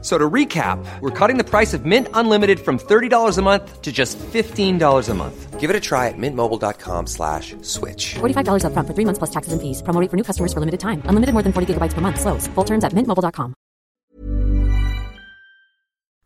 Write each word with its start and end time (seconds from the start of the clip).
F- 0.00 0.04
So 0.04 0.16
to 0.16 0.30
recap, 0.30 0.78
we're 1.00 1.10
cutting 1.10 1.38
the 1.38 1.44
price 1.44 1.74
of 1.74 1.84
Mint 1.84 2.06
Unlimited 2.14 2.60
from 2.60 2.78
$30 2.78 3.36
a 3.38 3.42
month 3.42 3.82
to 3.82 3.90
just 3.90 4.16
$15 4.18 5.08
a 5.08 5.14
month. 5.14 5.58
Give 5.58 5.70
it 5.70 5.76
a 5.76 5.80
try 5.80 6.06
at 6.06 6.14
mintmobile.com 6.16 7.06
slash 7.08 7.56
switch. 7.62 8.14
$45 8.20 8.62
upfront 8.62 8.86
for 8.86 8.94
three 8.94 9.04
months 9.04 9.18
plus 9.18 9.30
taxes 9.30 9.52
and 9.52 9.60
fees. 9.60 9.82
Promo 9.82 10.00
rate 10.00 10.08
for 10.10 10.16
new 10.16 10.22
customers 10.22 10.52
for 10.52 10.60
limited 10.60 10.78
time. 10.78 11.02
Unlimited 11.06 11.32
more 11.34 11.42
than 11.42 11.52
40 11.52 11.74
gigabytes 11.74 11.94
per 11.94 12.00
month. 12.00 12.20
Slows. 12.20 12.46
Full 12.54 12.64
terms 12.64 12.84
at 12.84 12.92
mintmobile.com. 12.92 13.54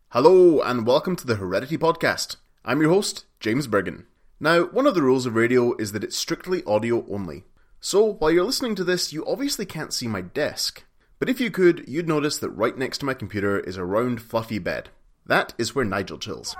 Hello, 0.09 0.61
and 0.61 0.85
welcome 0.85 1.15
to 1.15 1.25
the 1.25 1.37
Heredity 1.37 1.77
Podcast. 1.79 2.35
I'm 2.63 2.79
your 2.79 2.91
host, 2.91 3.25
James 3.39 3.65
Burgon. 3.67 4.05
Now, 4.39 4.65
one 4.65 4.85
of 4.85 4.93
the 4.93 5.01
rules 5.01 5.25
of 5.25 5.33
radio 5.35 5.75
is 5.77 5.91
that 5.93 6.03
it's 6.03 6.15
strictly 6.15 6.61
audio 6.65 7.03
only. 7.09 7.45
So, 7.81 8.13
while 8.19 8.29
you're 8.29 8.45
listening 8.45 8.75
to 8.75 8.83
this, 8.83 9.11
you 9.11 9.25
obviously 9.25 9.65
can't 9.65 9.91
see 9.93 10.07
my 10.07 10.21
desk. 10.21 10.83
But 11.23 11.29
if 11.29 11.39
you 11.39 11.51
could, 11.51 11.85
you'd 11.87 12.09
notice 12.09 12.37
that 12.39 12.49
right 12.49 12.77
next 12.77 12.97
to 12.97 13.05
my 13.05 13.13
computer 13.13 13.57
is 13.57 13.77
a 13.77 13.85
round, 13.85 14.21
fluffy 14.21 14.59
bed. 14.59 14.89
That 15.25 15.53
is 15.57 15.73
where 15.73 15.85
Nigel 15.85 16.17
chills. 16.17 16.53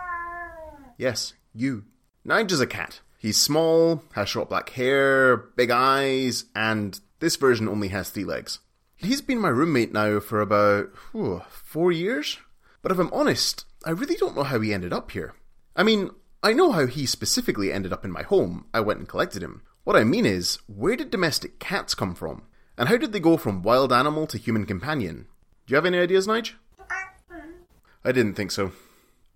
Yes, 0.97 1.33
you. 1.53 1.83
Nigel's 2.23 2.61
a 2.61 2.65
cat. 2.65 3.01
He's 3.17 3.35
small, 3.35 4.03
has 4.13 4.29
short 4.29 4.47
black 4.47 4.69
hair, 4.69 5.35
big 5.35 5.69
eyes, 5.69 6.45
and 6.55 6.97
this 7.19 7.35
version 7.35 7.67
only 7.67 7.89
has 7.89 8.09
three 8.09 8.23
legs. 8.23 8.59
He's 8.95 9.19
been 9.19 9.41
my 9.41 9.49
roommate 9.49 9.91
now 9.91 10.21
for 10.21 10.39
about 10.39 10.91
whew, 11.11 11.41
four 11.49 11.91
years. 11.91 12.37
But 12.81 12.93
if 12.93 12.99
I'm 12.99 13.11
honest, 13.11 13.65
I 13.83 13.89
really 13.89 14.15
don't 14.15 14.33
know 14.33 14.43
how 14.43 14.61
he 14.61 14.73
ended 14.73 14.93
up 14.93 15.11
here. 15.11 15.33
I 15.75 15.83
mean, 15.83 16.09
I 16.41 16.53
know 16.53 16.71
how 16.71 16.85
he 16.85 17.05
specifically 17.05 17.69
ended 17.73 17.91
up 17.91 18.05
in 18.05 18.11
my 18.11 18.23
home. 18.23 18.67
I 18.73 18.79
went 18.79 18.99
and 18.99 19.09
collected 19.09 19.43
him. 19.43 19.63
What 19.83 19.97
I 19.97 20.05
mean 20.05 20.25
is, 20.25 20.59
where 20.67 20.95
did 20.95 21.11
domestic 21.11 21.59
cats 21.59 21.93
come 21.93 22.15
from? 22.15 22.43
And 22.77 22.89
how 22.89 22.97
did 22.97 23.13
they 23.13 23.19
go 23.19 23.37
from 23.37 23.61
wild 23.61 23.93
animal 23.93 24.25
to 24.27 24.37
human 24.37 24.65
companion? 24.65 25.27
Do 25.65 25.71
you 25.71 25.75
have 25.75 25.85
any 25.85 25.99
ideas, 25.99 26.27
Nige? 26.27 26.53
I 28.05 28.11
didn't 28.11 28.33
think 28.33 28.51
so. 28.51 28.71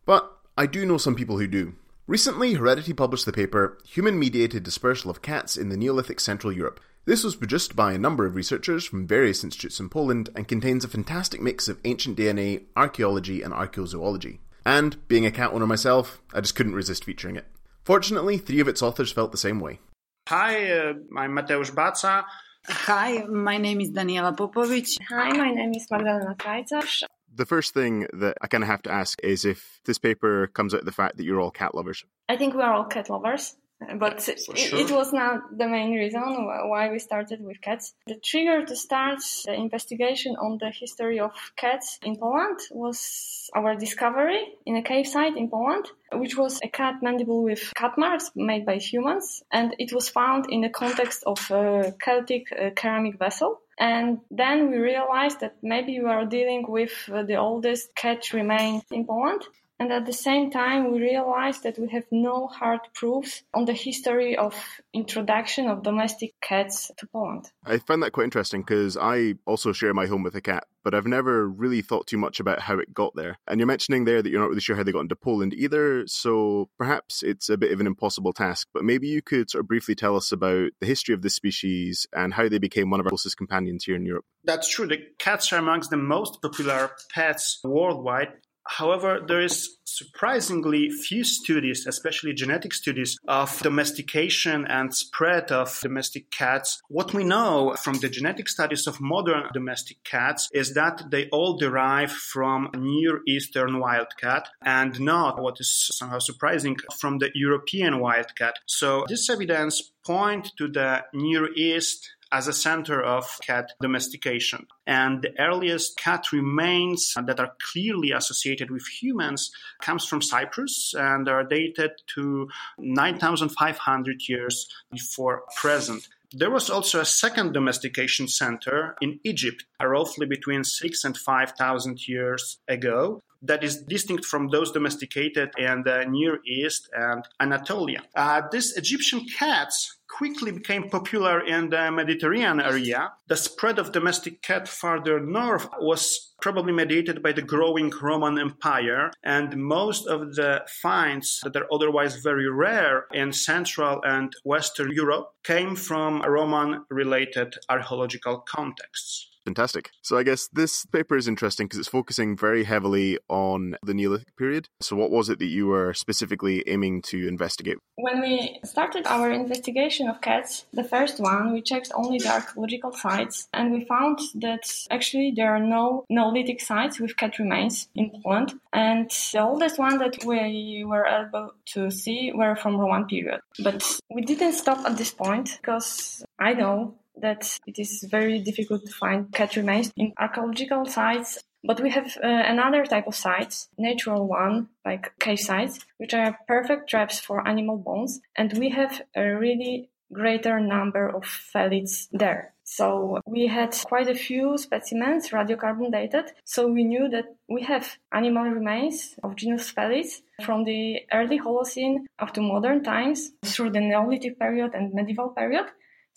But 0.05 0.29
I 0.57 0.65
do 0.65 0.85
know 0.85 0.97
some 0.97 1.15
people 1.15 1.37
who 1.37 1.47
do. 1.47 1.75
Recently, 2.07 2.53
Heredity 2.53 2.93
published 2.93 3.25
the 3.25 3.33
paper 3.33 3.77
Human 3.85 4.17
Mediated 4.17 4.63
Dispersal 4.63 5.11
of 5.11 5.21
Cats 5.21 5.57
in 5.57 5.69
the 5.69 5.77
Neolithic 5.77 6.19
Central 6.19 6.51
Europe. 6.51 6.79
This 7.05 7.23
was 7.23 7.35
produced 7.35 7.75
by 7.75 7.93
a 7.93 7.97
number 7.97 8.25
of 8.25 8.35
researchers 8.35 8.85
from 8.85 9.07
various 9.07 9.43
institutes 9.43 9.79
in 9.79 9.89
Poland 9.89 10.29
and 10.35 10.47
contains 10.47 10.83
a 10.83 10.89
fantastic 10.89 11.41
mix 11.41 11.67
of 11.67 11.79
ancient 11.85 12.17
DNA, 12.17 12.63
archaeology, 12.75 13.41
and 13.41 13.53
archaeozoology. 13.53 14.39
And, 14.65 15.07
being 15.07 15.25
a 15.25 15.31
cat 15.31 15.51
owner 15.53 15.67
myself, 15.67 16.21
I 16.33 16.41
just 16.41 16.55
couldn't 16.55 16.75
resist 16.75 17.05
featuring 17.05 17.37
it. 17.37 17.45
Fortunately, 17.83 18.37
three 18.37 18.59
of 18.59 18.67
its 18.67 18.81
authors 18.81 19.11
felt 19.11 19.31
the 19.31 19.37
same 19.37 19.61
way. 19.61 19.79
Hi, 20.27 20.71
uh, 20.71 20.93
I'm 21.15 21.31
Mateusz 21.31 21.73
Baca. 21.73 22.25
Hi, 22.69 23.23
my 23.23 23.57
name 23.57 23.79
is 23.79 23.91
Daniela 23.91 24.35
Popovic. 24.35 24.97
Hi, 25.09 25.31
my 25.31 25.51
name 25.51 25.73
is 25.73 25.87
Magdalena 25.89 26.35
Krajcarz. 26.37 27.03
The 27.33 27.45
first 27.45 27.73
thing 27.73 28.07
that 28.11 28.37
I 28.41 28.47
kind 28.47 28.61
of 28.61 28.67
have 28.67 28.81
to 28.83 28.91
ask 28.91 29.17
is 29.23 29.45
if 29.45 29.79
this 29.85 29.97
paper 29.97 30.47
comes 30.47 30.73
out 30.73 30.81
of 30.81 30.85
the 30.85 30.91
fact 30.91 31.15
that 31.15 31.23
you're 31.23 31.39
all 31.39 31.51
cat 31.51 31.73
lovers. 31.75 32.03
I 32.27 32.35
think 32.35 32.55
we 32.55 32.61
are 32.61 32.73
all 32.73 32.83
cat 32.83 33.09
lovers, 33.09 33.55
but 33.99 34.27
it, 34.27 34.39
sure. 34.39 34.79
it 34.79 34.91
was 34.91 35.13
not 35.13 35.55
the 35.55 35.67
main 35.67 35.93
reason 35.93 36.21
why 36.69 36.89
we 36.91 36.99
started 36.99 37.41
with 37.41 37.61
cats. 37.61 37.93
The 38.07 38.15
trigger 38.15 38.65
to 38.65 38.75
start 38.75 39.19
the 39.45 39.53
investigation 39.53 40.35
on 40.35 40.57
the 40.59 40.71
history 40.71 41.19
of 41.19 41.31
cats 41.55 41.99
in 42.03 42.17
Poland 42.17 42.59
was 42.71 43.49
our 43.55 43.75
discovery 43.75 44.41
in 44.65 44.75
a 44.77 44.83
cave 44.83 45.07
site 45.07 45.37
in 45.37 45.49
Poland, 45.49 45.85
which 46.13 46.35
was 46.35 46.59
a 46.63 46.69
cat 46.69 46.95
mandible 47.01 47.43
with 47.43 47.71
cat 47.75 47.97
marks 47.97 48.31
made 48.35 48.65
by 48.65 48.77
humans, 48.77 49.43
and 49.51 49.75
it 49.77 49.93
was 49.93 50.09
found 50.09 50.47
in 50.49 50.61
the 50.61 50.69
context 50.69 51.23
of 51.25 51.39
a 51.51 51.93
Celtic 51.99 52.51
uh, 52.51 52.69
ceramic 52.79 53.19
vessel. 53.19 53.61
And 53.79 54.21
then 54.31 54.71
we 54.71 54.77
realized 54.77 55.41
that 55.41 55.57
maybe 55.61 55.99
we 55.99 56.09
are 56.09 56.25
dealing 56.25 56.65
with 56.67 56.93
uh, 57.13 57.21
the 57.23 57.35
oldest 57.35 57.93
cat 57.95 58.33
remains 58.33 58.83
in 58.91 59.05
Poland. 59.05 59.43
And 59.79 59.91
at 59.91 60.07
the 60.07 60.13
same 60.13 60.49
time, 60.49 60.91
we 60.91 60.99
realized 60.99 61.63
that 61.63 61.77
we 61.77 61.87
have 61.89 62.05
no 62.11 62.47
hard 62.47 62.79
proofs 62.95 63.43
on 63.53 63.65
the 63.65 63.73
history 63.73 64.35
of 64.35 64.55
introduction 64.91 65.67
of 65.67 65.83
domestic 65.83 66.33
cats 66.41 66.89
to 66.97 67.07
Poland. 67.07 67.45
I 67.63 67.77
find 67.77 68.01
that 68.01 68.11
quite 68.11 68.23
interesting 68.23 68.61
because 68.61 68.97
I 68.97 69.35
also 69.45 69.73
share 69.73 69.93
my 69.93 70.07
home 70.07 70.23
with 70.23 70.33
a 70.33 70.41
cat, 70.41 70.65
but 70.83 70.95
I've 70.95 71.05
never 71.05 71.47
really 71.47 71.83
thought 71.83 72.07
too 72.07 72.17
much 72.17 72.39
about 72.39 72.61
how 72.61 72.79
it 72.79 72.91
got 72.91 73.13
there. 73.15 73.37
And 73.47 73.59
you're 73.59 73.67
mentioning 73.67 74.05
there 74.05 74.23
that 74.23 74.29
you're 74.29 74.41
not 74.41 74.49
really 74.49 74.61
sure 74.61 74.75
how 74.75 74.81
they 74.81 74.91
got 74.91 75.01
into 75.01 75.15
Poland 75.15 75.53
either, 75.53 76.07
so 76.07 76.69
perhaps 76.79 77.21
it's 77.21 77.49
a 77.49 77.57
bit 77.57 77.71
of 77.71 77.79
an 77.79 77.87
impossible 77.87 78.33
task. 78.33 78.67
But 78.73 78.83
maybe 78.83 79.07
you 79.07 79.21
could 79.21 79.51
sort 79.51 79.63
of 79.63 79.67
briefly 79.67 79.93
tell 79.93 80.15
us 80.15 80.31
about 80.31 80.71
the 80.79 80.87
history 80.87 81.13
of 81.13 81.21
this 81.21 81.35
species 81.35 82.07
and 82.13 82.33
how 82.33 82.49
they 82.49 82.57
became 82.57 82.89
one 82.89 82.99
of 82.99 83.05
our 83.05 83.11
closest 83.11 83.37
companions 83.37 83.83
here 83.83 83.95
in 83.95 84.07
Europe. 84.07 84.25
That's 84.43 84.69
true. 84.69 84.87
The 84.87 85.03
cats 85.19 85.53
are 85.53 85.59
amongst 85.59 85.91
the 85.91 85.97
most 85.97 86.41
popular 86.41 86.91
pets 87.13 87.59
worldwide. 87.63 88.29
However, 88.67 89.19
there 89.25 89.41
is 89.41 89.77
surprisingly 89.85 90.89
few 90.89 91.23
studies, 91.23 91.87
especially 91.87 92.33
genetic 92.33 92.73
studies, 92.73 93.17
of 93.27 93.59
domestication 93.61 94.65
and 94.67 94.93
spread 94.93 95.51
of 95.51 95.79
domestic 95.81 96.29
cats. 96.29 96.81
What 96.89 97.13
we 97.13 97.23
know 97.23 97.75
from 97.81 97.95
the 97.99 98.09
genetic 98.09 98.47
studies 98.49 98.85
of 98.85 99.01
modern 99.01 99.45
domestic 99.53 100.03
cats 100.03 100.49
is 100.53 100.73
that 100.73 101.09
they 101.09 101.27
all 101.29 101.57
derive 101.57 102.11
from 102.11 102.69
Near 102.77 103.21
Eastern 103.27 103.79
wildcat 103.79 104.49
and 104.61 104.99
not, 104.99 105.41
what 105.41 105.59
is 105.59 105.71
somehow 105.93 106.19
surprising, 106.19 106.77
from 106.99 107.17
the 107.17 107.31
European 107.33 107.99
wildcat. 107.99 108.59
So 108.65 109.05
this 109.07 109.29
evidence 109.29 109.91
point 110.05 110.51
to 110.57 110.67
the 110.67 111.03
Near 111.13 111.49
East 111.53 112.16
as 112.31 112.47
a 112.47 112.53
center 112.53 113.01
of 113.01 113.25
cat 113.41 113.71
domestication. 113.81 114.67
And 114.85 115.21
the 115.21 115.39
earliest 115.39 115.97
cat 115.97 116.31
remains 116.31 117.13
that 117.15 117.39
are 117.39 117.53
clearly 117.71 118.11
associated 118.11 118.71
with 118.71 118.85
humans 118.87 119.51
comes 119.81 120.05
from 120.05 120.21
Cyprus 120.21 120.93
and 120.97 121.27
are 121.27 121.43
dated 121.43 121.91
to 122.15 122.49
9,500 122.77 124.27
years 124.27 124.67
before 124.91 125.43
present. 125.55 126.07
There 126.33 126.51
was 126.51 126.69
also 126.69 126.99
a 126.99 127.05
second 127.05 127.53
domestication 127.53 128.27
center 128.27 128.97
in 129.01 129.19
Egypt, 129.23 129.63
roughly 129.81 130.25
between 130.25 130.65
six 130.65 131.05
and 131.05 131.15
5,000 131.15 132.05
years 132.07 132.59
ago 132.67 133.23
that 133.41 133.63
is 133.63 133.81
distinct 133.83 134.25
from 134.25 134.49
those 134.49 134.71
domesticated 134.71 135.51
in 135.57 135.83
the 135.83 136.05
Near 136.07 136.39
East 136.45 136.89
and 136.93 137.23
Anatolia. 137.39 138.01
Uh, 138.15 138.41
these 138.51 138.75
Egyptian 138.75 139.25
cats 139.25 139.97
quickly 140.07 140.51
became 140.51 140.89
popular 140.89 141.45
in 141.45 141.69
the 141.69 141.91
Mediterranean 141.91 142.61
area. 142.61 143.11
The 143.27 143.35
spread 143.35 143.77
of 143.77 143.91
domestic 143.91 144.41
cat 144.41 144.67
farther 144.67 145.19
north 145.19 145.67
was 145.79 146.33
probably 146.41 146.71
mediated 146.71 147.21
by 147.21 147.33
the 147.33 147.41
growing 147.41 147.91
Roman 148.01 148.39
Empire, 148.39 149.11
and 149.23 149.57
most 149.57 150.07
of 150.07 150.35
the 150.35 150.63
finds 150.81 151.41
that 151.43 151.55
are 151.55 151.67
otherwise 151.71 152.17
very 152.17 152.49
rare 152.49 153.05
in 153.13 153.33
Central 153.33 154.01
and 154.03 154.33
Western 154.43 154.91
Europe 154.91 155.33
came 155.43 155.75
from 155.75 156.21
Roman 156.21 156.85
related 156.89 157.55
archaeological 157.69 158.39
contexts. 158.39 159.36
Fantastic. 159.47 159.91
So 160.01 160.17
I 160.17 160.23
guess 160.23 160.49
this 160.51 160.85
paper 160.87 161.15
is 161.15 161.25
interesting 161.25 161.67
because 161.67 161.79
it's 161.79 161.87
focusing 161.87 162.35
very 162.35 162.65
heavily 162.65 163.17
on 163.29 163.77
the 163.81 163.93
Neolithic 163.93 164.35
period. 164.35 164.67
So 164.81 164.97
what 164.97 165.09
was 165.09 165.29
it 165.29 165.39
that 165.39 165.45
you 165.45 165.67
were 165.67 165.93
specifically 165.93 166.65
aiming 166.67 167.03
to 167.03 167.25
investigate? 167.25 167.77
When 167.95 168.19
we 168.19 168.59
started 168.65 169.07
our 169.07 169.31
investigation 169.31 170.09
of 170.09 170.19
cats, 170.19 170.65
the 170.73 170.83
first 170.83 171.21
one, 171.21 171.53
we 171.53 171.61
checked 171.61 171.93
only 171.95 172.17
the 172.19 172.29
archaeological 172.29 172.91
sites 172.91 173.47
and 173.53 173.71
we 173.71 173.85
found 173.85 174.19
that 174.35 174.65
actually 174.91 175.31
there 175.33 175.55
are 175.55 175.63
no 175.63 176.03
Neolithic 176.09 176.59
sites 176.59 176.99
with 176.99 177.15
cat 177.15 177.39
remains 177.39 177.87
in 177.95 178.11
Poland. 178.21 178.59
And 178.73 179.09
the 179.31 179.39
oldest 179.39 179.79
one 179.79 179.97
that 179.99 180.25
we 180.25 180.83
were 180.85 181.05
able 181.05 181.53
to 181.73 181.89
see 181.89 182.33
were 182.35 182.57
from 182.57 182.75
Roman 182.75 183.05
period. 183.05 183.39
But 183.63 183.81
we 184.13 184.23
didn't 184.23 184.53
stop 184.53 184.79
at 184.85 184.97
this 184.97 185.13
point 185.13 185.57
because 185.61 186.21
I 186.37 186.51
know 186.51 186.95
that 187.21 187.59
it 187.65 187.79
is 187.79 188.05
very 188.09 188.39
difficult 188.39 188.85
to 188.85 188.91
find 188.91 189.31
cat 189.33 189.55
remains 189.55 189.91
in 189.95 190.13
archaeological 190.17 190.85
sites. 190.85 191.43
But 191.63 191.81
we 191.81 191.89
have 191.89 192.17
uh, 192.23 192.27
another 192.27 192.85
type 192.85 193.07
of 193.07 193.15
sites, 193.15 193.67
natural 193.77 194.27
one, 194.27 194.69
like 194.85 195.17
cave 195.19 195.39
sites, 195.39 195.79
which 195.97 196.13
are 196.13 196.37
perfect 196.47 196.89
traps 196.89 197.19
for 197.19 197.45
animal 197.47 197.77
bones. 197.77 198.21
And 198.35 198.57
we 198.57 198.69
have 198.69 199.01
a 199.15 199.23
really 199.35 199.89
greater 200.13 200.59
number 200.59 201.09
of 201.09 201.25
felids 201.25 202.07
there. 202.11 202.53
So 202.63 203.21
we 203.25 203.47
had 203.47 203.71
quite 203.85 204.09
a 204.09 204.15
few 204.15 204.57
specimens 204.57 205.29
radiocarbon 205.29 205.91
dated. 205.91 206.31
So 206.43 206.67
we 206.67 206.83
knew 206.83 207.07
that 207.09 207.35
we 207.47 207.63
have 207.63 207.97
animal 208.11 208.43
remains 208.43 209.15
of 209.23 209.35
genus 209.35 209.71
Felis 209.71 210.21
from 210.43 210.65
the 210.65 210.99
early 211.13 211.39
Holocene 211.39 212.05
up 212.19 212.33
to 212.33 212.41
modern 212.41 212.83
times 212.83 213.31
through 213.45 213.71
the 213.71 213.79
Neolithic 213.79 214.37
period 214.37 214.71
and 214.73 214.93
medieval 214.93 215.29
period. 215.29 215.65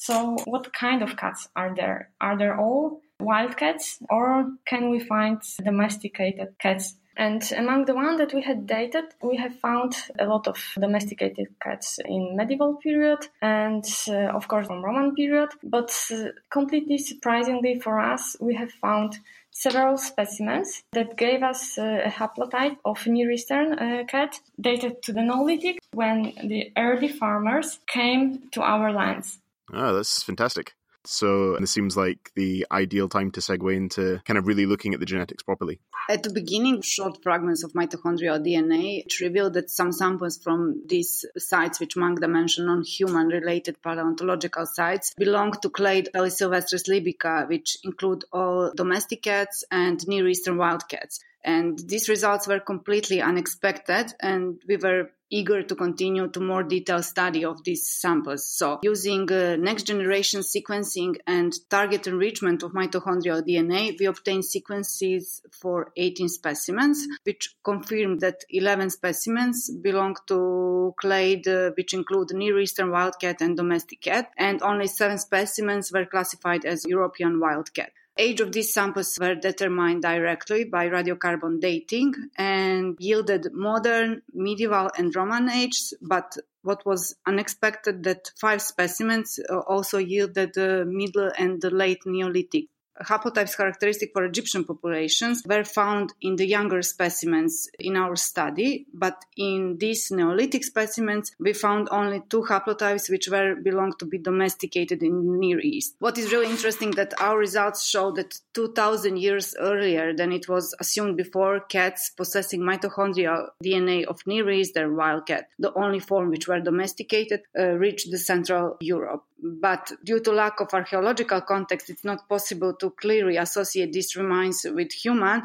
So 0.01 0.37
what 0.47 0.73
kind 0.73 1.03
of 1.03 1.19
cats 1.19 1.47
are 1.55 1.75
there? 1.75 2.09
Are 2.23 2.37
there 2.39 2.59
all 2.59 3.03
wild 3.21 3.59
cats 3.59 3.99
or 4.09 4.51
can 4.67 4.89
we 4.89 4.99
find 4.99 5.43
domesticated 5.63 6.55
cats? 6.59 6.97
And 7.19 7.43
among 7.53 7.85
the 7.85 7.95
ones 7.95 8.17
that 8.17 8.33
we 8.33 8.41
had 8.41 8.67
dated, 8.67 9.05
we 9.23 9.37
have 9.37 9.55
found 9.61 9.95
a 10.19 10.25
lot 10.25 10.49
of 10.49 10.57
domesticated 10.81 11.49
cats 11.63 11.99
in 12.03 12.35
medieval 12.35 12.77
period 12.77 13.19
and 13.43 13.85
uh, 14.09 14.35
of 14.35 14.49
course 14.49 14.69
from 14.69 14.83
Roman 14.83 15.15
period. 15.15 15.51
But 15.63 15.95
uh, 16.11 16.29
completely 16.49 16.97
surprisingly 16.97 17.79
for 17.79 18.01
us, 18.01 18.37
we 18.41 18.55
have 18.55 18.73
found 18.73 19.19
several 19.51 19.99
specimens 19.99 20.83
that 20.93 21.19
gave 21.19 21.43
us 21.43 21.77
uh, 21.77 22.01
a 22.07 22.11
haplotype 22.11 22.79
of 22.87 23.07
Near 23.07 23.33
Eastern 23.33 23.75
uh, 23.75 24.05
cat 24.09 24.41
dated 24.59 25.03
to 25.03 25.13
the 25.13 25.21
Neolithic 25.21 25.79
when 25.93 26.33
the 26.43 26.73
early 26.79 27.09
farmers 27.09 27.81
came 27.87 28.49
to 28.53 28.63
our 28.63 28.95
lands. 28.95 29.41
Ah, 29.73 29.93
that's 29.93 30.23
fantastic. 30.23 30.75
So 31.05 31.57
this 31.57 31.71
seems 31.71 31.97
like 31.97 32.31
the 32.37 32.67
ideal 32.71 33.09
time 33.09 33.31
to 33.33 33.41
segue 33.41 33.75
into 33.75 34.21
kind 34.27 34.37
of 34.37 34.47
really 34.47 34.67
looking 34.67 34.93
at 34.93 35.01
the 35.01 35.07
genetics 35.07 35.43
properly. 35.43 35.81
At 36.11 36.23
the 36.23 36.33
beginning, 36.33 36.83
short 36.83 37.23
fragments 37.23 37.65
of 37.65 37.73
mitochondrial 37.73 38.45
DNA 38.45 39.05
revealed 39.21 39.55
that 39.55 39.71
some 39.71 39.93
samples 39.93 40.39
from 40.43 40.83
these 40.87 41.25
sites, 41.39 41.81
which 41.81 41.97
Magda 41.97 42.29
mentioned 42.29 42.69
on 42.69 42.83
human 42.83 43.29
related 43.29 43.81
paleontological 43.83 44.67
sites, 44.67 45.15
belong 45.17 45.53
to 45.63 45.71
clade 45.71 46.11
Felis 46.15 46.39
silvestris 46.41 46.89
lybica, 46.89 47.49
which 47.49 47.79
include 47.85 48.25
all 48.33 48.73
domestic 48.75 49.23
cats 49.23 49.65
and 49.71 50.07
Near 50.07 50.29
Eastern 50.29 50.59
wild 50.59 50.87
cats. 50.89 51.21
And 51.45 51.79
these 51.79 52.09
results 52.09 52.47
were 52.47 52.61
completely 52.61 53.21
unexpected, 53.23 54.13
and 54.21 54.61
we 54.69 54.77
were 54.77 55.11
eager 55.31 55.63
to 55.63 55.75
continue 55.75 56.29
to 56.29 56.41
more 56.41 56.63
detailed 56.63 57.05
study 57.05 57.45
of 57.45 57.63
these 57.65 57.89
samples. 57.89 58.47
So 58.47 58.81
using 58.83 59.31
uh, 59.33 59.57
next 59.57 59.85
generation 59.85 60.41
sequencing 60.41 61.17
and 61.27 61.53
target 61.71 62.07
enrichment 62.07 62.63
of 62.63 62.73
mitochondrial 62.73 63.43
DNA, 63.47 63.97
we 63.99 64.07
obtained 64.07 64.45
sequences 64.45 65.41
for 65.53 65.93
18 65.97 66.29
specimens, 66.29 67.07
which 67.23 67.55
confirmed 67.63 68.21
that 68.21 68.45
11 68.51 68.91
specimens 68.91 69.71
belong 69.71 70.17
to 70.27 70.95
clade, 71.01 71.47
uh, 71.47 71.71
which 71.77 71.95
include 71.95 72.31
Near 72.33 72.59
Eastern 72.59 72.91
wildcat 72.91 73.41
and 73.41 73.57
domestic 73.57 74.01
cat, 74.01 74.31
and 74.37 74.61
only 74.63 74.89
seven 74.89 75.19
specimens 75.19 75.93
were 75.93 76.07
classified 76.07 76.65
as 76.65 76.85
European 76.85 77.39
wildcat 77.39 77.93
age 78.21 78.41
of 78.41 78.53
these 78.53 78.73
samples 78.73 79.17
were 79.21 79.35
determined 79.35 80.03
directly 80.03 80.65
by 80.65 80.89
radiocarbon 80.89 81.61
dating 81.61 82.15
and 82.37 82.97
yielded 83.01 83.53
modern, 83.53 84.23
medieval, 84.33 84.91
and 84.97 85.15
Roman 85.17 85.49
age, 85.51 85.95
but 86.03 86.37
what 86.63 86.85
was 86.85 87.17
unexpected 87.27 88.05
that 88.05 88.31
five 88.39 88.61
specimens 88.61 89.39
uh, 89.49 89.59
also 89.61 89.99
yielded 89.99 90.53
the 90.55 90.85
middle 90.85 91.31
and 91.39 91.61
the 91.61 91.71
late 91.71 92.05
Neolithic 92.05 92.67
haplotypes 93.03 93.57
characteristic 93.57 94.11
for 94.13 94.25
Egyptian 94.25 94.65
populations 94.65 95.43
were 95.47 95.65
found 95.65 96.13
in 96.21 96.37
the 96.37 96.47
younger 96.47 96.83
specimens 96.83 97.69
in 97.79 97.97
our 97.97 98.17
study, 98.17 98.87
but 98.93 99.25
in 99.37 99.79
these 99.79 100.11
Neolithic 100.11 100.65
specimens, 100.65 101.33
we 101.39 101.53
found 101.53 101.89
only 101.91 102.23
two 102.29 102.43
haplotypes 102.43 103.11
which 103.11 103.29
were 103.29 103.55
belonged 103.55 103.99
to 103.99 104.05
be 104.05 104.19
domesticated 104.19 105.03
in 105.03 105.39
Near 105.39 105.61
East. 105.61 105.97
What 105.99 106.19
is 106.19 106.33
really 106.33 106.51
interesting 106.51 106.91
that 106.93 107.21
our 107.21 107.39
results 107.39 107.85
show 107.87 108.13
that 108.13 108.39
2000 108.55 109.17
years 109.17 109.55
earlier 109.59 110.15
than 110.15 110.33
it 110.33 110.49
was 110.49 110.75
assumed 110.81 111.17
before, 111.17 111.61
cats 111.61 112.11
possessing 112.11 112.61
mitochondrial 112.61 113.49
DNA 113.65 114.05
of 114.05 114.27
Near 114.27 114.51
East, 114.51 114.75
their 114.75 114.93
wild 114.93 115.27
cat, 115.27 115.49
the 115.59 115.73
only 115.75 116.01
form 116.01 116.31
which 116.31 116.49
were 116.49 116.61
domesticated, 116.61 117.41
uh, 117.59 117.71
reached 117.73 118.11
the 118.11 118.19
Central 118.19 118.77
Europe 118.81 119.25
but 119.43 119.93
due 120.05 120.21
to 120.21 120.33
lack 120.33 120.61
of 120.61 120.73
archaeological 120.73 121.41
context, 121.41 121.91
it's 121.91 122.05
not 122.05 122.29
possible 122.29 122.75
to 122.75 122.91
clearly 122.91 123.37
associate 123.37 123.93
these 123.93 124.17
remains 124.17 124.65
with 124.65 124.93
human 124.93 125.43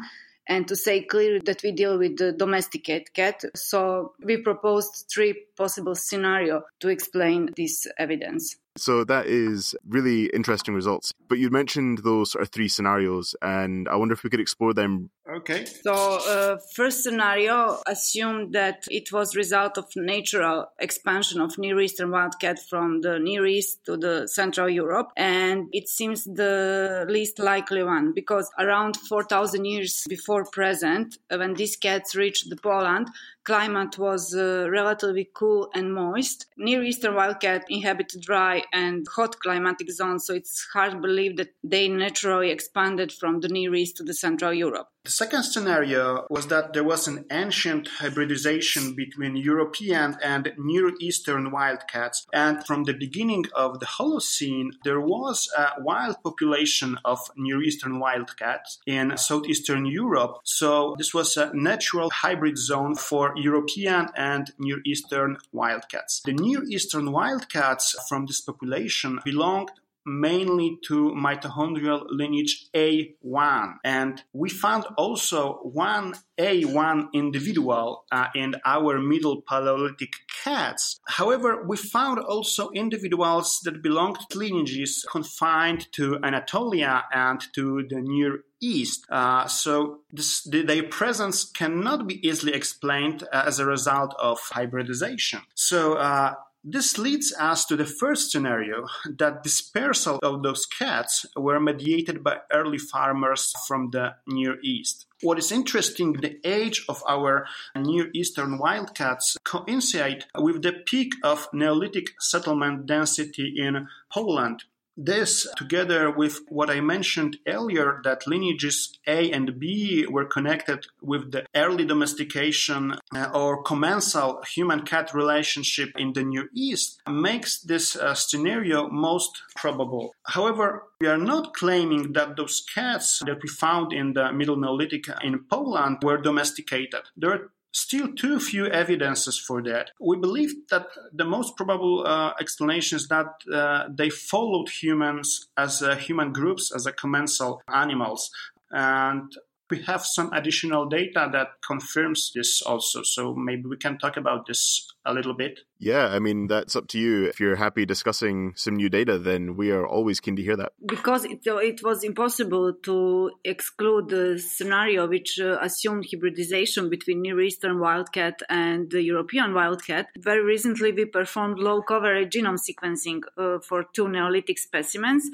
and 0.48 0.68
to 0.68 0.76
say 0.76 1.02
clearly 1.02 1.40
that 1.44 1.62
we 1.62 1.72
deal 1.72 1.98
with 1.98 2.16
the 2.18 2.32
domesticated 2.32 3.12
cat. 3.12 3.42
So 3.54 4.12
we 4.22 4.36
proposed 4.38 5.06
three 5.12 5.44
possible 5.56 5.94
scenarios 5.94 6.62
to 6.80 6.88
explain 6.88 7.50
this 7.56 7.86
evidence. 7.98 8.56
So 8.76 9.04
that 9.04 9.26
is 9.26 9.74
really 9.88 10.26
interesting 10.26 10.74
results. 10.74 11.12
But 11.28 11.38
you 11.38 11.50
mentioned 11.50 11.98
those 12.04 12.32
sort 12.32 12.42
of 12.42 12.50
three 12.50 12.68
scenarios, 12.68 13.34
and 13.40 13.88
I 13.88 13.96
wonder 13.96 14.12
if 14.12 14.22
we 14.22 14.30
could 14.30 14.40
explore 14.40 14.74
them. 14.74 15.10
Okay. 15.36 15.66
So, 15.66 15.92
uh, 15.92 16.56
first 16.74 17.02
scenario 17.02 17.78
assumed 17.86 18.54
that 18.54 18.86
it 18.90 19.12
was 19.12 19.36
result 19.36 19.76
of 19.76 19.84
natural 19.94 20.68
expansion 20.78 21.42
of 21.42 21.58
Near 21.58 21.78
Eastern 21.78 22.10
wildcat 22.10 22.58
from 22.58 23.02
the 23.02 23.18
Near 23.18 23.44
East 23.44 23.84
to 23.84 23.98
the 23.98 24.26
Central 24.28 24.70
Europe, 24.70 25.08
and 25.14 25.68
it 25.72 25.90
seems 25.90 26.24
the 26.24 27.04
least 27.10 27.38
likely 27.38 27.82
one 27.82 28.12
because 28.14 28.50
around 28.58 28.96
4,000 28.96 29.66
years 29.66 30.04
before 30.08 30.46
present, 30.46 31.18
when 31.28 31.52
these 31.52 31.76
cats 31.76 32.16
reached 32.16 32.48
the 32.48 32.56
Poland, 32.56 33.08
climate 33.46 33.96
was 33.96 34.34
uh, 34.34 34.66
relatively 34.68 35.30
cool 35.32 35.70
and 35.72 35.94
moist. 35.94 36.46
Near 36.58 36.82
Eastern 36.82 37.14
wildcat 37.14 37.64
inhabit 37.68 38.12
dry 38.20 38.64
and 38.72 39.06
hot 39.14 39.38
climatic 39.40 39.90
zones, 39.90 40.26
so 40.26 40.34
it's 40.34 40.66
hard 40.72 40.92
to 40.92 40.98
believe 40.98 41.36
that 41.36 41.54
they 41.62 41.88
naturally 41.88 42.50
expanded 42.50 43.12
from 43.12 43.40
the 43.40 43.48
Near 43.48 43.74
East 43.74 43.96
to 43.98 44.02
the 44.02 44.14
Central 44.14 44.52
Europe. 44.52 44.88
The 45.04 45.12
second 45.12 45.44
scenario 45.44 46.26
was 46.28 46.48
that 46.48 46.72
there 46.72 46.82
was 46.82 47.06
an 47.06 47.26
ancient 47.30 47.86
hybridization 47.86 48.96
between 48.96 49.36
European 49.36 50.16
and 50.20 50.52
Near 50.58 50.90
Eastern 51.00 51.52
wildcats, 51.52 52.26
and 52.32 52.66
from 52.66 52.82
the 52.82 52.92
beginning 52.92 53.44
of 53.54 53.78
the 53.78 53.86
Holocene, 53.86 54.70
there 54.82 55.00
was 55.00 55.48
a 55.56 55.80
wild 55.80 56.16
population 56.24 56.98
of 57.04 57.20
Near 57.36 57.62
Eastern 57.62 58.00
wildcats 58.00 58.80
in 58.84 59.16
southeastern 59.16 59.86
Europe. 59.86 60.38
So 60.42 60.96
this 60.98 61.14
was 61.14 61.36
a 61.36 61.52
natural 61.54 62.10
hybrid 62.10 62.58
zone 62.58 62.96
for 62.96 63.35
European 63.36 64.08
and 64.16 64.50
Near 64.58 64.80
Eastern 64.84 65.36
wildcats. 65.52 66.22
The 66.24 66.32
Near 66.32 66.64
Eastern 66.64 67.12
wildcats 67.12 67.94
from 68.08 68.26
this 68.26 68.40
population 68.40 69.20
belonged 69.24 69.70
mainly 70.06 70.78
to 70.86 71.10
mitochondrial 71.10 72.06
lineage 72.08 72.68
A1. 72.74 73.74
And 73.84 74.22
we 74.32 74.48
found 74.48 74.84
also 74.96 75.54
one 75.64 76.14
A1 76.38 77.08
individual 77.12 78.04
uh, 78.12 78.28
in 78.34 78.54
our 78.64 78.98
middle 78.98 79.42
Paleolithic 79.42 80.12
cats. 80.44 81.00
However, 81.06 81.64
we 81.66 81.76
found 81.76 82.20
also 82.20 82.70
individuals 82.70 83.60
that 83.64 83.82
belonged 83.82 84.18
to 84.30 84.38
lineages 84.38 85.04
confined 85.10 85.90
to 85.92 86.18
Anatolia 86.22 87.04
and 87.12 87.42
to 87.54 87.84
the 87.88 88.00
Near 88.00 88.44
East. 88.60 89.06
Uh, 89.10 89.46
so 89.46 90.00
this, 90.12 90.42
their 90.42 90.82
presence 90.84 91.44
cannot 91.44 92.06
be 92.06 92.26
easily 92.26 92.54
explained 92.54 93.22
uh, 93.32 93.44
as 93.46 93.58
a 93.58 93.66
result 93.66 94.14
of 94.18 94.38
hybridization. 94.52 95.40
So 95.54 95.94
uh, 95.94 96.34
this 96.68 96.98
leads 96.98 97.32
us 97.38 97.64
to 97.66 97.76
the 97.76 97.86
first 97.86 98.32
scenario 98.32 98.88
that 99.18 99.44
dispersal 99.44 100.18
of 100.20 100.42
those 100.42 100.66
cats 100.66 101.24
were 101.36 101.60
mediated 101.60 102.24
by 102.24 102.38
early 102.52 102.78
farmers 102.78 103.52
from 103.68 103.90
the 103.92 104.16
Near 104.26 104.58
East. 104.64 105.06
What 105.22 105.38
is 105.38 105.52
interesting, 105.52 106.14
the 106.14 106.40
age 106.44 106.84
of 106.88 107.04
our 107.08 107.46
Near 107.76 108.10
Eastern 108.12 108.58
wildcats 108.58 109.36
coincide 109.44 110.24
with 110.36 110.62
the 110.62 110.72
peak 110.72 111.14
of 111.22 111.48
Neolithic 111.52 112.20
settlement 112.20 112.86
density 112.86 113.54
in 113.56 113.86
Poland 114.12 114.64
this, 114.96 115.46
together 115.56 116.10
with 116.10 116.40
what 116.48 116.70
I 116.70 116.80
mentioned 116.80 117.38
earlier, 117.46 118.00
that 118.04 118.26
lineages 118.26 118.98
A 119.06 119.30
and 119.30 119.58
B 119.58 120.06
were 120.06 120.24
connected 120.24 120.86
with 121.02 121.32
the 121.32 121.44
early 121.54 121.84
domestication 121.84 122.96
uh, 123.14 123.30
or 123.34 123.62
commensal 123.62 124.42
human 124.54 124.82
cat 124.82 125.12
relationship 125.12 125.90
in 125.96 126.12
the 126.12 126.24
Near 126.24 126.48
East, 126.54 127.00
makes 127.08 127.60
this 127.60 127.96
uh, 127.96 128.14
scenario 128.14 128.88
most 128.88 129.42
probable. 129.54 130.14
However, 130.24 130.84
we 131.00 131.08
are 131.08 131.18
not 131.18 131.54
claiming 131.54 132.12
that 132.14 132.36
those 132.36 132.64
cats 132.74 133.20
that 133.26 133.42
we 133.42 133.48
found 133.48 133.92
in 133.92 134.14
the 134.14 134.32
Middle 134.32 134.56
Neolithic 134.56 135.06
in 135.22 135.44
Poland 135.50 135.98
were 136.02 136.16
domesticated. 136.18 137.02
There 137.16 137.32
are 137.32 137.50
still 137.72 138.08
too 138.14 138.40
few 138.40 138.66
evidences 138.66 139.38
for 139.38 139.62
that. 139.62 139.90
We 140.00 140.16
believe 140.16 140.54
that 140.70 140.86
the 141.12 141.24
most 141.24 141.56
probable 141.56 142.06
uh, 142.06 142.32
explanation 142.40 142.96
is 142.96 143.08
that 143.08 143.26
uh, 143.52 143.88
they 143.90 144.10
followed 144.10 144.68
humans 144.68 145.48
as 145.56 145.82
uh, 145.82 145.96
human 145.96 146.32
groups, 146.32 146.72
as 146.74 146.86
a 146.86 146.92
commensal 146.92 147.62
animals. 147.72 148.30
And 148.70 149.30
we 149.70 149.82
have 149.82 150.04
some 150.04 150.32
additional 150.32 150.86
data 150.86 151.28
that 151.32 151.48
confirms 151.66 152.32
this 152.34 152.62
also. 152.62 153.02
So 153.02 153.34
maybe 153.34 153.64
we 153.68 153.76
can 153.76 153.98
talk 153.98 154.16
about 154.16 154.46
this 154.46 154.86
a 155.04 155.12
little 155.12 155.34
bit. 155.34 155.60
Yeah, 155.78 156.08
I 156.08 156.18
mean, 156.18 156.46
that's 156.46 156.74
up 156.74 156.88
to 156.88 156.98
you. 156.98 157.26
If 157.26 157.38
you're 157.38 157.56
happy 157.56 157.84
discussing 157.84 158.54
some 158.56 158.76
new 158.76 158.88
data, 158.88 159.18
then 159.18 159.56
we 159.56 159.70
are 159.70 159.86
always 159.86 160.20
keen 160.20 160.34
to 160.36 160.42
hear 160.42 160.56
that. 160.56 160.72
Because 160.84 161.24
it, 161.24 161.40
it 161.44 161.82
was 161.82 162.02
impossible 162.02 162.72
to 162.84 163.30
exclude 163.44 164.08
the 164.08 164.38
scenario 164.38 165.06
which 165.06 165.38
uh, 165.38 165.58
assumed 165.60 166.06
hybridization 166.10 166.88
between 166.88 167.20
Near 167.22 167.40
Eastern 167.42 167.78
wildcat 167.78 168.40
and 168.48 168.90
the 168.90 169.02
European 169.02 169.52
wildcat. 169.52 170.06
Very 170.18 170.42
recently, 170.42 170.92
we 170.92 171.04
performed 171.04 171.58
low 171.58 171.82
coverage 171.82 172.32
genome 172.32 172.58
sequencing 172.58 173.20
uh, 173.36 173.58
for 173.60 173.84
two 173.92 174.08
Neolithic 174.08 174.58
specimens, 174.58 175.28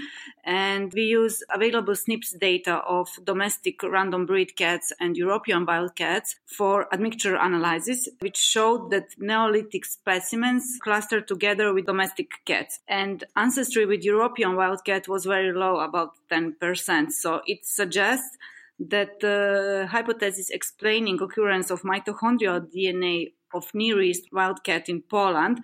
and 0.45 0.93
we 0.93 1.03
use 1.03 1.43
available 1.55 1.95
SNPs 1.95 2.39
data 2.41 2.79
of 2.79 3.09
domestic 3.25 3.81
random 3.85 4.22
breed 4.27 4.57
cats 4.57 4.93
and 5.01 5.17
European 5.17 5.67
wildcats 5.67 6.37
for 6.47 6.93
admixture 6.93 7.37
analysis, 7.37 8.09
which 8.21 8.37
showed 8.37 8.91
that 8.91 9.09
Neolithic 9.19 9.85
specimens 9.85 10.79
clustered 10.81 11.29
together 11.29 11.73
with 11.73 11.87
domestic 11.87 12.31
cats. 12.45 12.81
And 12.89 13.25
ancestry 13.37 13.87
with 13.87 14.05
European 14.05 14.57
wildcat 14.57 15.09
was 15.09 15.25
very 15.25 15.53
low, 15.53 15.81
about 15.81 16.13
10%. 16.31 17.11
So 17.13 17.41
it 17.47 17.65
suggests 17.65 18.37
that 18.79 19.21
the 19.21 19.87
hypothesis 19.91 20.51
explaining 20.51 21.23
occurrence 21.23 21.71
of 21.71 21.83
mitochondrial 21.83 22.67
DNA 22.75 23.33
of 23.55 23.73
Near 23.75 24.01
East 24.01 24.27
wildcat 24.33 24.89
in 24.89 25.03
Poland 25.03 25.63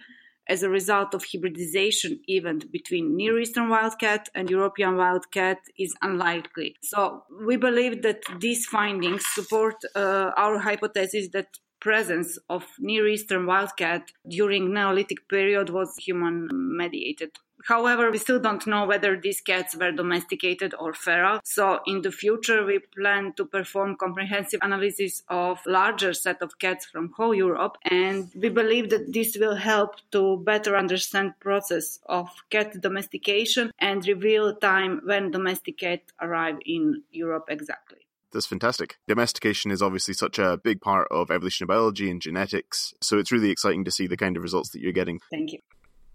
as 0.48 0.62
a 0.62 0.70
result 0.70 1.14
of 1.14 1.24
hybridization 1.30 2.20
event 2.26 2.72
between 2.72 3.16
Near 3.16 3.38
Eastern 3.38 3.68
wildcat 3.68 4.28
and 4.34 4.50
European 4.50 4.96
wildcat 4.96 5.58
is 5.78 5.94
unlikely. 6.02 6.76
So 6.82 7.24
we 7.46 7.56
believe 7.56 8.02
that 8.02 8.22
these 8.40 8.66
findings 8.66 9.24
support 9.34 9.76
uh, 9.94 10.30
our 10.36 10.58
hypothesis 10.58 11.28
that 11.32 11.58
presence 11.80 12.38
of 12.48 12.64
Near 12.78 13.06
Eastern 13.06 13.46
wildcat 13.46 14.10
during 14.28 14.72
Neolithic 14.72 15.28
period 15.28 15.70
was 15.70 15.94
human 15.98 16.48
mediated. 16.52 17.30
However, 17.66 18.10
we 18.10 18.18
still 18.18 18.40
don't 18.40 18.66
know 18.66 18.86
whether 18.86 19.18
these 19.20 19.40
cats 19.40 19.76
were 19.76 19.92
domesticated 19.92 20.74
or 20.78 20.92
feral. 20.94 21.40
So 21.44 21.80
in 21.86 22.02
the 22.02 22.12
future, 22.12 22.64
we 22.64 22.78
plan 22.78 23.32
to 23.34 23.44
perform 23.44 23.96
comprehensive 23.96 24.60
analysis 24.62 25.22
of 25.28 25.58
larger 25.66 26.12
set 26.12 26.42
of 26.42 26.58
cats 26.58 26.86
from 26.86 27.12
whole 27.16 27.34
Europe. 27.34 27.76
And 27.84 28.30
we 28.34 28.48
believe 28.48 28.90
that 28.90 29.12
this 29.12 29.36
will 29.38 29.56
help 29.56 29.96
to 30.12 30.38
better 30.38 30.76
understand 30.76 31.38
process 31.40 31.98
of 32.06 32.28
cat 32.50 32.80
domestication 32.80 33.72
and 33.78 34.06
reveal 34.06 34.54
time 34.54 35.00
when 35.04 35.30
domestic 35.30 35.78
cats 35.78 36.12
arrive 36.20 36.58
in 36.64 37.02
Europe 37.10 37.46
exactly 37.48 37.98
that's 38.32 38.46
fantastic. 38.46 38.98
Domestication 39.08 39.70
is 39.70 39.82
obviously 39.82 40.14
such 40.14 40.38
a 40.38 40.58
big 40.62 40.80
part 40.80 41.08
of 41.10 41.30
evolutionary 41.30 41.68
biology 41.68 42.10
and 42.10 42.20
genetics, 42.20 42.92
so 43.00 43.18
it's 43.18 43.32
really 43.32 43.50
exciting 43.50 43.84
to 43.84 43.90
see 43.90 44.06
the 44.06 44.16
kind 44.16 44.36
of 44.36 44.42
results 44.42 44.70
that 44.70 44.80
you're 44.80 44.92
getting. 44.92 45.20
Thank 45.30 45.52
you. 45.52 45.60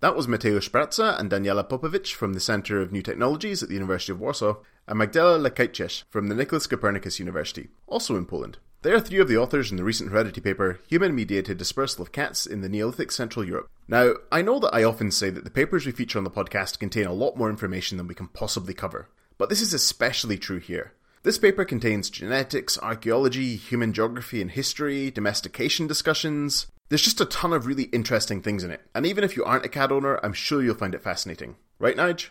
That 0.03 0.17
was 0.17 0.27
Mateusz 0.27 0.69
Baca 0.69 1.15
and 1.17 1.31
Daniela 1.31 1.65
Popovic 1.65 2.11
from 2.11 2.33
the 2.33 2.41
Centre 2.41 2.81
of 2.81 2.91
New 2.91 3.01
Technologies 3.01 3.63
at 3.63 3.69
the 3.69 3.75
University 3.75 4.11
of 4.11 4.19
Warsaw, 4.19 4.55
and 4.85 4.99
Magdalena 4.99 5.49
Krajcarz 5.49 6.03
from 6.09 6.27
the 6.27 6.35
Nicholas 6.35 6.67
Copernicus 6.67 7.19
University, 7.19 7.69
also 7.87 8.17
in 8.17 8.25
Poland. 8.25 8.57
They 8.81 8.91
are 8.91 8.99
three 8.99 9.19
of 9.19 9.29
the 9.29 9.37
authors 9.37 9.71
in 9.71 9.77
the 9.77 9.83
recent 9.85 10.11
Heredity 10.11 10.41
paper, 10.41 10.81
Human 10.89 11.15
Mediated 11.15 11.57
Dispersal 11.57 12.01
of 12.01 12.11
Cats 12.11 12.45
in 12.45 12.59
the 12.59 12.67
Neolithic 12.67 13.13
Central 13.13 13.47
Europe. 13.47 13.69
Now, 13.87 14.15
I 14.29 14.41
know 14.41 14.59
that 14.59 14.75
I 14.75 14.83
often 14.83 15.09
say 15.09 15.29
that 15.29 15.45
the 15.45 15.49
papers 15.49 15.85
we 15.85 15.93
feature 15.93 16.17
on 16.17 16.25
the 16.25 16.29
podcast 16.29 16.79
contain 16.79 17.05
a 17.05 17.13
lot 17.13 17.37
more 17.37 17.49
information 17.49 17.97
than 17.97 18.07
we 18.07 18.13
can 18.13 18.27
possibly 18.27 18.73
cover, 18.73 19.07
but 19.37 19.47
this 19.47 19.61
is 19.61 19.73
especially 19.73 20.37
true 20.37 20.59
here. 20.59 20.91
This 21.23 21.37
paper 21.37 21.63
contains 21.63 22.09
genetics, 22.09 22.77
archaeology, 22.79 23.55
human 23.55 23.93
geography 23.93 24.41
and 24.41 24.51
history, 24.51 25.09
domestication 25.11 25.87
discussions. 25.87 26.67
There's 26.89 27.01
just 27.01 27.21
a 27.21 27.25
ton 27.25 27.53
of 27.53 27.65
really 27.65 27.85
interesting 27.85 28.41
things 28.41 28.63
in 28.63 28.71
it, 28.71 28.81
and 28.93 29.05
even 29.05 29.23
if 29.23 29.35
you 29.35 29.43
aren't 29.43 29.65
a 29.65 29.69
cat 29.69 29.91
owner, 29.91 30.19
I'm 30.23 30.33
sure 30.33 30.61
you'll 30.61 30.75
find 30.75 30.93
it 30.93 31.01
fascinating. 31.01 31.55
Right, 31.79 31.95
Nige? 31.95 32.29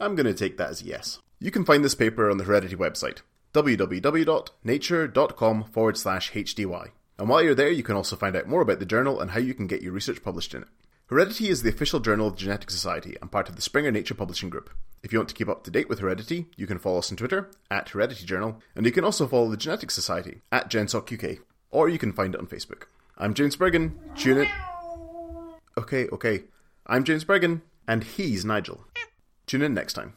I'm 0.00 0.14
going 0.14 0.26
to 0.26 0.34
take 0.34 0.56
that 0.58 0.70
as 0.70 0.82
yes. 0.82 1.20
You 1.38 1.50
can 1.50 1.64
find 1.64 1.84
this 1.84 1.94
paper 1.94 2.30
on 2.30 2.38
the 2.38 2.44
Heredity 2.44 2.76
website, 2.76 3.20
www.nature.com 3.54 5.64
forward 5.64 5.96
slash 5.96 6.32
HDY. 6.32 6.90
And 7.18 7.28
while 7.28 7.42
you're 7.42 7.54
there, 7.54 7.70
you 7.70 7.82
can 7.82 7.96
also 7.96 8.16
find 8.16 8.36
out 8.36 8.46
more 8.46 8.60
about 8.60 8.78
the 8.78 8.86
journal 8.86 9.20
and 9.20 9.30
how 9.30 9.40
you 9.40 9.54
can 9.54 9.66
get 9.66 9.82
your 9.82 9.92
research 9.92 10.22
published 10.22 10.54
in 10.54 10.62
it. 10.62 10.68
Heredity 11.06 11.48
is 11.48 11.62
the 11.62 11.68
official 11.68 12.00
journal 12.00 12.26
of 12.26 12.34
the 12.34 12.40
Genetic 12.40 12.70
Society 12.70 13.16
and 13.22 13.30
part 13.30 13.48
of 13.48 13.56
the 13.56 13.62
Springer 13.62 13.92
Nature 13.92 14.14
Publishing 14.14 14.50
Group. 14.50 14.70
If 15.02 15.12
you 15.12 15.20
want 15.20 15.28
to 15.28 15.34
keep 15.34 15.48
up 15.48 15.62
to 15.64 15.70
date 15.70 15.88
with 15.88 16.00
Heredity, 16.00 16.46
you 16.56 16.66
can 16.66 16.78
follow 16.78 16.98
us 16.98 17.10
on 17.10 17.16
Twitter 17.16 17.50
at 17.70 17.90
Heredity 17.90 18.26
Journal, 18.26 18.60
and 18.74 18.84
you 18.84 18.92
can 18.92 19.04
also 19.04 19.28
follow 19.28 19.48
the 19.48 19.56
Genetic 19.56 19.92
Society 19.92 20.42
at 20.50 20.68
GenSocUK, 20.68 21.38
or 21.70 21.88
you 21.88 21.98
can 21.98 22.12
find 22.12 22.34
it 22.34 22.40
on 22.40 22.48
Facebook. 22.48 22.86
I'm 23.18 23.34
James 23.34 23.56
Burgon. 23.56 23.92
Tune 24.16 24.38
in. 24.38 24.48
Okay, 25.78 26.08
okay. 26.08 26.44
I'm 26.86 27.04
James 27.04 27.24
Burgon, 27.24 27.62
and 27.88 28.04
he's 28.04 28.44
Nigel. 28.44 28.84
Tune 29.46 29.62
in 29.62 29.74
next 29.74 29.94
time. 29.94 30.14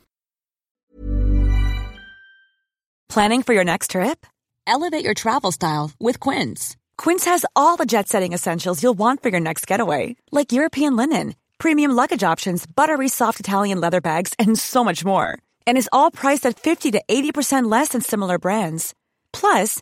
Planning 3.10 3.44
for 3.44 3.54
your 3.54 3.64
next 3.64 3.92
trip? 3.92 4.26
Elevate 4.68 5.04
your 5.04 5.16
travel 5.16 5.52
style 5.52 5.92
with 6.00 6.20
Quince. 6.20 6.78
Quince 6.98 7.26
has 7.26 7.46
all 7.56 7.76
the 7.76 7.86
jet 7.86 8.08
setting 8.08 8.34
essentials 8.34 8.84
you'll 8.84 8.94
want 8.94 9.24
for 9.24 9.30
your 9.30 9.40
next 9.40 9.66
getaway, 9.66 10.16
like 10.32 10.52
European 10.52 10.96
linen 10.96 11.34
premium 11.60 11.92
luggage 11.92 12.24
options, 12.24 12.66
buttery 12.66 13.10
soft 13.10 13.40
Italian 13.40 13.80
leather 13.80 14.02
bags, 14.02 14.34
and 14.40 14.58
so 14.58 14.84
much 14.84 15.06
more. 15.06 15.38
And 15.68 15.78
is 15.78 15.90
all 15.92 16.10
priced 16.10 16.46
at 16.48 16.60
50 16.60 16.92
to 16.92 17.04
80% 17.08 17.70
less 17.70 17.90
than 17.90 18.02
similar 18.02 18.40
brands. 18.40 18.96
Plus, 19.32 19.82